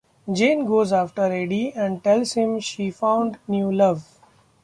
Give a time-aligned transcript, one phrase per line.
[0.31, 4.03] Jane goes after Eddie and tells him she found new love.